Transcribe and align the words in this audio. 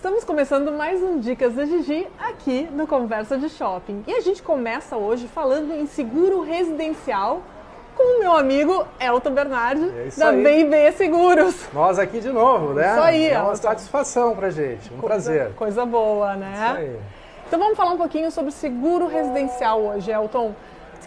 Estamos 0.00 0.24
começando 0.24 0.72
mais 0.72 1.02
um 1.02 1.20
Dicas 1.20 1.52
da 1.52 1.66
Gigi 1.66 2.08
aqui 2.18 2.66
no 2.72 2.86
Conversa 2.86 3.36
de 3.36 3.50
Shopping. 3.50 4.02
E 4.06 4.14
a 4.14 4.20
gente 4.20 4.42
começa 4.42 4.96
hoje 4.96 5.28
falando 5.28 5.74
em 5.74 5.86
seguro 5.86 6.40
residencial 6.40 7.42
com 7.94 8.16
o 8.16 8.20
meu 8.20 8.32
amigo 8.32 8.86
Elton 8.98 9.34
Bernardi, 9.34 9.84
É 9.94 10.08
da 10.18 10.30
aí. 10.30 10.42
B&B 10.64 10.92
Seguros. 10.92 11.68
Nós 11.74 11.98
aqui 11.98 12.18
de 12.18 12.30
novo, 12.30 12.72
né? 12.72 12.92
Isso 12.92 13.02
aí, 13.02 13.26
É 13.26 13.38
uma 13.40 13.50
Elton. 13.50 13.56
satisfação 13.56 14.34
pra 14.34 14.48
gente, 14.48 14.90
um 14.90 15.00
prazer. 15.02 15.52
Coisa 15.54 15.84
boa, 15.84 16.34
né? 16.34 16.50
Isso 16.54 16.76
aí. 16.78 17.00
Então 17.46 17.58
vamos 17.58 17.76
falar 17.76 17.90
um 17.90 17.98
pouquinho 17.98 18.30
sobre 18.30 18.52
seguro 18.52 19.06
residencial 19.06 19.82
hoje, 19.82 20.10
Elton. 20.10 20.54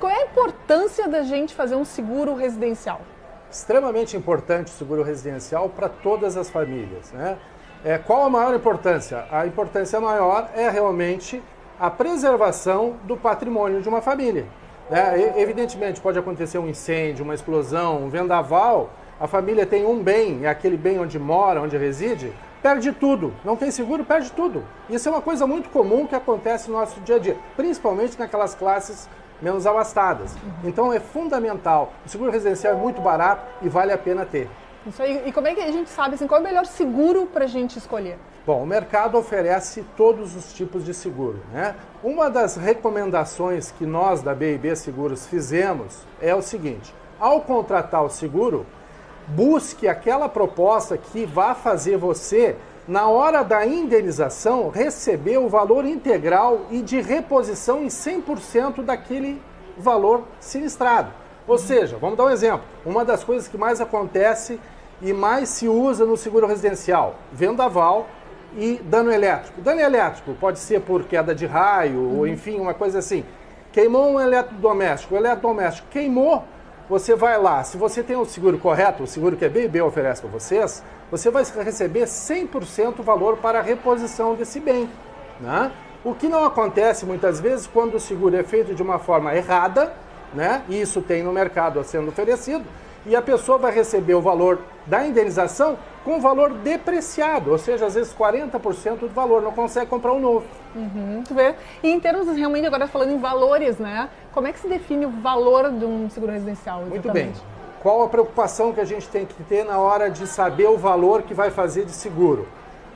Qual 0.00 0.10
é 0.10 0.22
a 0.22 0.24
importância 0.24 1.06
da 1.06 1.24
gente 1.24 1.54
fazer 1.54 1.74
um 1.74 1.84
seguro 1.84 2.34
residencial? 2.34 3.02
Extremamente 3.50 4.16
importante 4.16 4.68
o 4.68 4.70
seguro 4.70 5.02
residencial 5.02 5.68
para 5.68 5.90
todas 5.90 6.38
as 6.38 6.48
famílias, 6.48 7.12
né? 7.12 7.36
É, 7.84 7.96
qual 7.98 8.24
a 8.24 8.30
maior 8.30 8.54
importância? 8.54 9.24
A 9.30 9.46
importância 9.46 10.00
maior 10.00 10.48
é 10.54 10.68
realmente 10.68 11.42
a 11.78 11.88
preservação 11.90 12.96
do 13.04 13.16
patrimônio 13.16 13.80
de 13.80 13.88
uma 13.88 14.00
família. 14.00 14.46
né? 14.90 15.14
E- 15.36 15.40
Evidentemente, 15.42 16.00
pode 16.00 16.18
acontecer 16.18 16.58
um 16.58 16.68
incêndio, 16.68 17.24
uma 17.24 17.34
explosão, 17.34 18.02
um 18.04 18.08
vendaval, 18.08 18.90
a 19.20 19.26
família 19.26 19.64
tem 19.66 19.84
um 19.86 20.02
bem, 20.02 20.44
é 20.44 20.48
aquele 20.48 20.76
bem 20.76 20.98
onde 20.98 21.18
mora, 21.18 21.60
onde 21.60 21.76
reside, 21.76 22.32
perde 22.62 22.90
tudo. 22.92 23.32
Não 23.44 23.54
tem 23.54 23.70
seguro, 23.70 24.04
perde 24.04 24.32
tudo. 24.32 24.64
Isso 24.88 25.08
é 25.08 25.12
uma 25.12 25.20
coisa 25.22 25.46
muito 25.46 25.68
comum 25.70 26.06
que 26.06 26.14
acontece 26.16 26.70
no 26.70 26.78
nosso 26.78 26.98
dia 27.00 27.16
a 27.16 27.18
dia, 27.18 27.36
principalmente 27.56 28.18
naquelas 28.18 28.54
classes 28.54 29.08
menos 29.40 29.66
abastadas. 29.66 30.36
Então 30.64 30.92
é 30.92 30.98
fundamental. 30.98 31.92
O 32.04 32.08
seguro 32.08 32.30
residencial 32.32 32.72
é 32.72 32.76
muito 32.76 33.00
barato 33.00 33.42
e 33.62 33.68
vale 33.68 33.92
a 33.92 33.98
pena 33.98 34.24
ter. 34.26 34.48
Isso 34.88 35.02
aí. 35.02 35.22
E 35.26 35.32
como 35.32 35.46
é 35.46 35.54
que 35.54 35.60
a 35.60 35.70
gente 35.70 35.90
sabe 35.90 36.14
assim, 36.14 36.26
qual 36.26 36.38
é 36.38 36.42
o 36.42 36.46
melhor 36.46 36.64
seguro 36.64 37.26
para 37.26 37.44
a 37.44 37.48
gente 37.48 37.78
escolher? 37.78 38.18
Bom, 38.46 38.62
o 38.62 38.66
mercado 38.66 39.18
oferece 39.18 39.84
todos 39.96 40.34
os 40.34 40.52
tipos 40.54 40.84
de 40.84 40.94
seguro. 40.94 41.40
Né? 41.52 41.74
Uma 42.02 42.30
das 42.30 42.56
recomendações 42.56 43.70
que 43.70 43.84
nós 43.84 44.22
da 44.22 44.34
B&B 44.34 44.74
Seguros 44.74 45.26
fizemos 45.26 45.98
é 46.20 46.34
o 46.34 46.40
seguinte: 46.40 46.94
ao 47.20 47.42
contratar 47.42 48.02
o 48.02 48.08
seguro, 48.08 48.64
busque 49.26 49.86
aquela 49.86 50.28
proposta 50.28 50.96
que 50.96 51.26
vá 51.26 51.54
fazer 51.54 51.98
você, 51.98 52.56
na 52.86 53.08
hora 53.08 53.42
da 53.42 53.66
indenização, 53.66 54.70
receber 54.70 55.36
o 55.36 55.48
valor 55.48 55.84
integral 55.84 56.62
e 56.70 56.80
de 56.80 57.02
reposição 57.02 57.82
em 57.84 57.88
100% 57.88 58.82
daquele 58.82 59.42
valor 59.76 60.24
sinistrado. 60.40 61.12
Ou 61.46 61.58
seja, 61.58 61.96
vamos 61.98 62.16
dar 62.16 62.24
um 62.24 62.30
exemplo. 62.30 62.64
Uma 62.84 63.04
das 63.04 63.24
coisas 63.24 63.48
que 63.48 63.58
mais 63.58 63.80
acontece 63.80 64.58
e 65.00 65.12
mais 65.12 65.48
se 65.48 65.68
usa 65.68 66.04
no 66.04 66.16
seguro 66.16 66.46
residencial, 66.46 67.16
vendaval 67.32 68.08
e 68.56 68.80
dano 68.84 69.12
elétrico. 69.12 69.60
Dano 69.60 69.80
elétrico 69.80 70.34
pode 70.34 70.58
ser 70.58 70.80
por 70.80 71.04
queda 71.04 71.34
de 71.34 71.46
raio, 71.46 72.16
ou 72.16 72.26
enfim, 72.26 72.58
uma 72.58 72.74
coisa 72.74 72.98
assim. 72.98 73.24
Queimou 73.72 74.10
um 74.12 74.20
eletrodoméstico, 74.20 75.14
o 75.14 75.18
eletrodoméstico 75.18 75.88
queimou, 75.90 76.44
você 76.88 77.14
vai 77.14 77.38
lá, 77.38 77.62
se 77.64 77.76
você 77.76 78.02
tem 78.02 78.16
o 78.16 78.24
seguro 78.24 78.58
correto, 78.58 79.02
o 79.02 79.06
seguro 79.06 79.36
que 79.36 79.44
a 79.44 79.48
B&B 79.48 79.82
oferece 79.82 80.22
para 80.22 80.30
vocês, 80.30 80.82
você 81.10 81.30
vai 81.30 81.44
receber 81.62 82.04
100% 82.04 83.00
o 83.00 83.02
valor 83.02 83.36
para 83.36 83.58
a 83.58 83.62
reposição 83.62 84.34
desse 84.34 84.58
bem. 84.58 84.88
Né? 85.38 85.70
O 86.02 86.14
que 86.14 86.28
não 86.28 86.44
acontece 86.44 87.04
muitas 87.04 87.40
vezes 87.40 87.66
quando 87.66 87.96
o 87.96 88.00
seguro 88.00 88.34
é 88.34 88.42
feito 88.42 88.74
de 88.74 88.82
uma 88.82 88.98
forma 88.98 89.34
errada, 89.34 89.92
né? 90.32 90.62
e 90.68 90.80
isso 90.80 91.02
tem 91.02 91.22
no 91.22 91.32
mercado 91.32 91.82
sendo 91.84 92.08
oferecido, 92.08 92.64
e 93.08 93.16
a 93.16 93.22
pessoa 93.22 93.58
vai 93.58 93.72
receber 93.72 94.14
o 94.14 94.20
valor 94.20 94.60
da 94.86 95.04
indenização 95.06 95.76
com 96.04 96.18
o 96.18 96.20
valor 96.20 96.52
depreciado, 96.52 97.50
ou 97.50 97.58
seja, 97.58 97.86
às 97.86 97.94
vezes 97.94 98.14
40% 98.14 98.98
do 99.00 99.08
valor, 99.08 99.42
não 99.42 99.52
consegue 99.52 99.86
comprar 99.90 100.12
um 100.12 100.20
novo. 100.20 100.46
Muito 100.74 101.34
bem. 101.34 101.54
E 101.82 101.90
em 101.90 101.98
termos 101.98 102.28
realmente 102.36 102.66
agora 102.66 102.86
falando 102.86 103.10
em 103.12 103.18
valores, 103.18 103.78
né? 103.78 104.08
Como 104.32 104.46
é 104.46 104.52
que 104.52 104.60
se 104.60 104.68
define 104.68 105.06
o 105.06 105.10
valor 105.10 105.70
de 105.70 105.84
um 105.84 106.08
seguro 106.08 106.32
residencial? 106.32 106.80
Muito 106.82 107.10
bem. 107.10 107.24
exatamente? 107.24 107.42
Qual 107.82 108.02
a 108.02 108.08
preocupação 108.08 108.72
que 108.72 108.80
a 108.80 108.84
gente 108.84 109.08
tem 109.08 109.24
que 109.26 109.42
ter 109.44 109.64
na 109.64 109.78
hora 109.78 110.10
de 110.10 110.26
saber 110.26 110.66
o 110.68 110.76
valor 110.76 111.22
que 111.22 111.32
vai 111.34 111.50
fazer 111.50 111.84
de 111.84 111.92
seguro? 111.92 112.46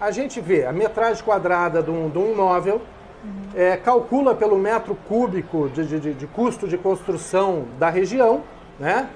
A 0.00 0.11
gente 0.11 0.41
vê 0.41 0.65
a 0.67 0.73
metragem 0.73 1.23
quadrada 1.25 1.83
de 1.83 1.91
um, 1.91 2.09
de 2.09 2.19
um 2.19 2.33
imóvel, 2.33 2.81
é, 3.55 3.77
calcula 3.77 4.34
pelo 4.34 4.56
metro 4.59 4.97
cúbico 5.09 5.69
de- 5.69 5.87
de- 6.00 6.15
de 6.15 6.27
custo 6.27 6.67
de 6.67 6.77
construção 6.77 7.65
da 7.79 7.89
região, 7.89 8.43
né? 8.81 9.09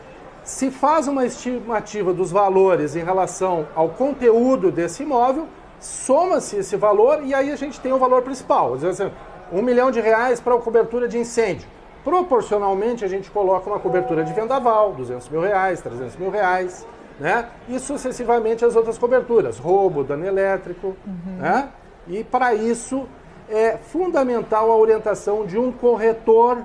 Se 0.46 0.70
faz 0.70 1.08
uma 1.08 1.26
estimativa 1.26 2.14
dos 2.14 2.30
valores 2.30 2.94
em 2.94 3.02
relação 3.02 3.66
ao 3.74 3.88
conteúdo 3.88 4.70
desse 4.70 5.02
imóvel, 5.02 5.48
soma-se 5.80 6.56
esse 6.56 6.76
valor 6.76 7.20
e 7.24 7.34
aí 7.34 7.50
a 7.50 7.56
gente 7.56 7.80
tem 7.80 7.92
o 7.92 7.98
valor 7.98 8.22
principal. 8.22 8.76
Vezes, 8.76 9.10
um 9.52 9.60
milhão 9.60 9.90
de 9.90 10.00
reais 10.00 10.40
para 10.40 10.54
a 10.54 10.58
cobertura 10.58 11.08
de 11.08 11.18
incêndio. 11.18 11.66
Proporcionalmente, 12.04 13.04
a 13.04 13.08
gente 13.08 13.28
coloca 13.28 13.68
uma 13.68 13.80
cobertura 13.80 14.22
de 14.22 14.32
vendaval, 14.32 14.92
200 14.92 15.28
mil 15.30 15.40
reais, 15.40 15.80
300 15.80 16.16
mil 16.16 16.30
reais, 16.30 16.86
né? 17.18 17.48
E 17.68 17.80
sucessivamente 17.80 18.64
as 18.64 18.76
outras 18.76 18.96
coberturas, 18.96 19.58
roubo, 19.58 20.04
dano 20.04 20.24
elétrico, 20.24 20.96
né? 21.40 21.70
E 22.06 22.22
para 22.22 22.54
isso 22.54 23.04
é 23.50 23.76
fundamental 23.76 24.70
a 24.70 24.76
orientação 24.76 25.44
de 25.44 25.58
um 25.58 25.72
corretor, 25.72 26.58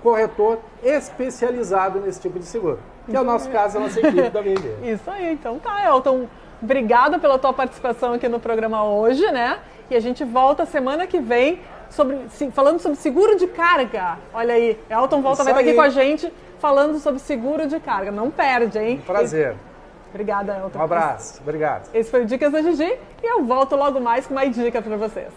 corretor 0.00 0.60
especializado 0.84 1.98
nesse 1.98 2.20
tipo 2.20 2.38
de 2.38 2.44
seguro. 2.44 2.78
Que 3.08 3.16
é 3.16 3.20
o 3.20 3.24
nosso 3.24 3.48
caso, 3.50 3.78
a 3.78 3.80
nossa 3.80 4.00
equipe 4.00 4.30
da 4.30 4.42
BNB. 4.42 4.92
Isso 4.92 5.10
aí, 5.10 5.32
então 5.32 5.58
tá, 5.58 5.84
Elton. 5.86 6.26
Obrigada 6.60 7.18
pela 7.18 7.38
tua 7.38 7.52
participação 7.52 8.14
aqui 8.14 8.28
no 8.28 8.40
programa 8.40 8.82
hoje, 8.84 9.30
né? 9.30 9.58
E 9.90 9.94
a 9.94 10.00
gente 10.00 10.24
volta 10.24 10.66
semana 10.66 11.06
que 11.06 11.20
vem 11.20 11.60
sobre, 11.90 12.18
falando 12.52 12.80
sobre 12.80 12.98
seguro 12.98 13.36
de 13.36 13.46
carga. 13.46 14.18
Olha 14.32 14.54
aí, 14.54 14.78
Elton 14.90 15.22
volta, 15.22 15.42
Isso 15.42 15.44
vai 15.44 15.52
estar 15.52 15.60
aqui 15.60 15.74
com 15.74 15.82
a 15.82 15.88
gente 15.88 16.32
falando 16.58 16.98
sobre 16.98 17.20
seguro 17.20 17.66
de 17.68 17.78
carga. 17.78 18.10
Não 18.10 18.30
perde, 18.30 18.78
hein? 18.78 19.02
Prazer. 19.06 19.54
Obrigada, 20.10 20.56
Elton. 20.56 20.78
Um 20.78 20.82
abraço. 20.82 21.40
Obrigado. 21.42 21.90
Esse 21.94 22.10
foi 22.10 22.22
o 22.22 22.24
Dicas 22.24 22.50
da 22.50 22.62
Gigi 22.62 22.98
e 23.22 23.26
eu 23.26 23.44
volto 23.44 23.76
logo 23.76 24.00
mais 24.00 24.26
com 24.26 24.34
mais 24.34 24.54
dicas 24.54 24.82
para 24.82 24.96
vocês. 24.96 25.28